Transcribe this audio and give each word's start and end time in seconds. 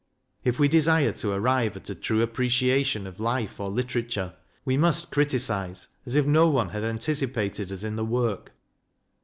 If 0.43 0.57
we 0.57 0.67
desire 0.67 1.11
to 1.13 1.31
arrive 1.31 1.77
at 1.77 1.91
a 1.91 1.93
true 1.93 2.23
appreciation 2.23 3.05
of 3.05 3.19
life 3.19 3.59
or 3.59 3.69
litera 3.69 4.01
ture, 4.01 4.33
we 4.65 4.75
must 4.75 5.11
criticize 5.11 5.89
as 6.07 6.15
if 6.15 6.25
no 6.25 6.49
one 6.49 6.69
had 6.69 6.83
anticipated 6.83 7.71
us 7.71 7.83
in 7.83 7.97
the 7.97 8.05
work. 8.05 8.51